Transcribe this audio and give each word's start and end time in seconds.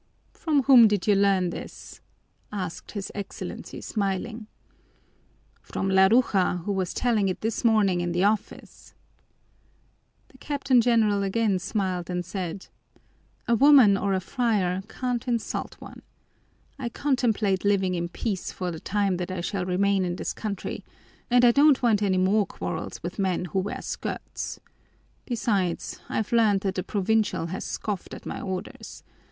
"From 0.33 0.63
whom 0.63 0.87
did 0.87 1.05
you 1.05 1.13
learn 1.13 1.51
this?" 1.51 2.01
asked 2.51 2.93
his 2.93 3.11
Excellency, 3.13 3.81
smiling. 3.81 4.47
"From 5.61 5.89
Laruja, 5.91 6.63
who 6.65 6.71
was 6.71 6.91
telling 6.91 7.29
it 7.29 7.41
this 7.41 7.63
morning 7.63 8.01
in 8.01 8.11
the 8.11 8.23
office." 8.23 8.95
The 10.29 10.39
Captain 10.39 10.81
General 10.81 11.21
again 11.21 11.59
smiled 11.59 12.09
and 12.09 12.25
said: 12.25 12.65
"A 13.47 13.53
woman 13.53 13.95
or 13.95 14.15
a 14.15 14.19
friar 14.19 14.81
can't 14.89 15.27
insult 15.27 15.75
one. 15.79 16.01
I 16.79 16.89
contemplate 16.89 17.63
living 17.63 17.93
in 17.93 18.09
peace 18.09 18.51
for 18.51 18.71
the 18.71 18.79
time 18.79 19.17
that 19.17 19.29
I 19.29 19.41
shall 19.41 19.67
remain 19.67 20.03
in 20.03 20.15
this 20.15 20.33
country 20.33 20.83
and 21.29 21.45
I 21.45 21.51
don't 21.51 21.83
want 21.83 22.01
any 22.01 22.17
more 22.17 22.47
quarrels 22.47 23.03
with 23.03 23.19
men 23.19 23.45
who 23.45 23.59
wear 23.59 23.83
skirts. 23.83 24.59
Besides, 25.27 25.99
I've 26.09 26.31
learned 26.31 26.61
that 26.61 26.73
the 26.73 26.83
Provincial 26.83 27.45
has 27.53 27.63
scoffed 27.65 28.15
at 28.15 28.25
my 28.25 28.41
orders. 28.41 29.03